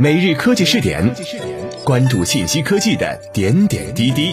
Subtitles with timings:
[0.00, 1.12] 每日科技试点，
[1.82, 4.32] 关注信息科技的点点滴滴。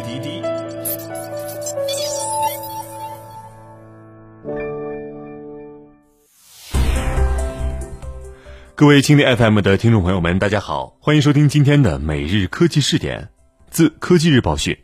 [8.75, 13.29] 各位青年 FM 的听众朋友们，大家好，欢迎收听今天的每日科技试点。
[13.71, 14.77] 自科技日报讯，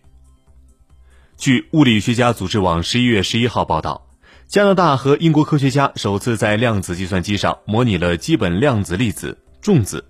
[1.38, 4.08] 据物理学家组织网十一月十一号报道，
[4.48, 10.04] 加拿大和英国科学家首次在量子计算机上模拟了基本量子粒子重子。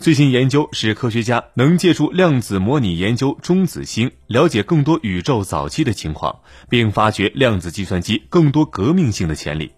[0.00, 6.40] 最新研究使科学家能借助量子模拟研究中子星，了解更多宇宙早期的情况，
[6.70, 9.70] 并发掘量子计算机更多革命性的潜力。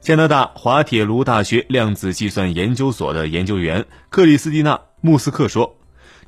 [0.00, 5.76] 加拿大滑铁卢大学量子计算研究所的研究员克里斯蒂娜·穆斯克说：“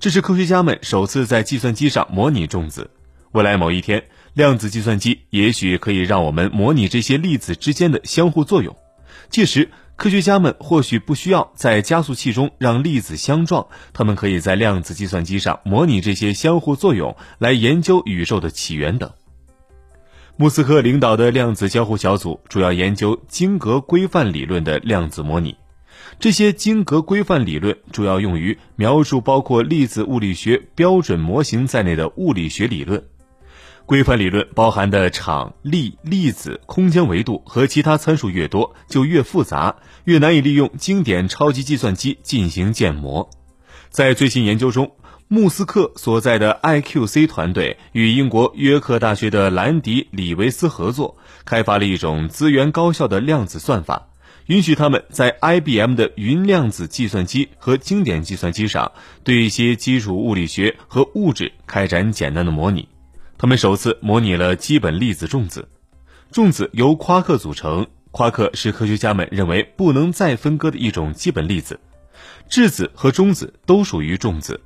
[0.00, 2.90] 这是科学家们首次在计算机上模拟中子。
[3.30, 4.02] 未来某一天，
[4.34, 8.76] 量子计算机也许可以让我们模拟这些粒子之间的相互作用。
[9.30, 19.12] 届时，”科学家们或许不需要在加速器中让粒子相撞，他们可以在量子计算机上模拟这些相互作用，来研究宇宙的起源等。
[20.36, 25.56] 莫斯科领导的量子交互小组主要研究晶格规范理论的量子模拟，
[26.18, 33.04] 这些晶格规范理论主要用于描述包括粒子物理学标准模型在内的物理学理论。
[33.86, 43.28] 规范理论包含的场、力、粒子、空间维度和其他参数越多，就越复杂，越难以利用经典超级计算机进行建模。
[43.90, 44.92] 在最新研究中，
[45.28, 54.08] 穆斯克所在的 IQC 团队与英国约克大学的兰迪·里维斯合作，开发了一种资源高效的量子算法，
[54.46, 58.92] 允许他们在 IBM 的云量子计算机和经典计算机上，
[59.24, 62.88] 对一些基础物理学和物质开展简单的模拟。
[63.42, 65.68] 他们首次模拟了基本粒子重子，
[66.30, 71.80] 重子由夸克组成，夸克是科学家们认为不能再分割的一种基本粒子，
[72.48, 74.60] 质子和中子都属于重子。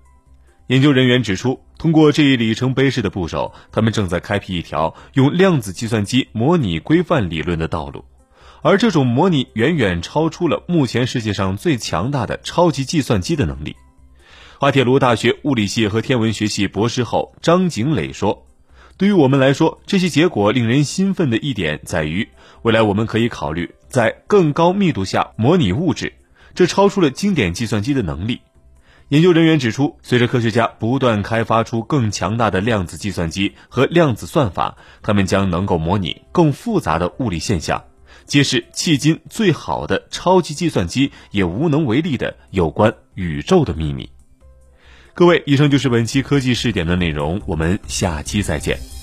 [0.67, 8.05] 研究人员指出，通过这一里程碑式的步骤，他们正在开辟一条用量子计算机模拟规范理论的道路，
[8.61, 13.75] 而这种模拟远远超出了目前世界上最强大的超级计算机的能力。
[14.61, 18.46] 滑铁卢大学物理系和天文学系博士后张景磊说。
[18.99, 22.27] 对于我们来说，这些结果令人兴奋的一点在于，
[22.63, 26.15] 未来我们可以考虑在更高密度下模拟物质，
[26.55, 28.41] 这超出了经典计算机的能力。
[29.09, 37.85] 研究人员指出，随着科学家不断开发出更强大的量子计算机和量子算法，他们将能够模拟更复杂的物理现象，
[38.25, 44.09] 揭示迄今最好的超级计算机也无能为力的有关宇宙的秘密。
[45.17, 48.96] 各位，以上就是本期科技试点的内容，我们下期再见。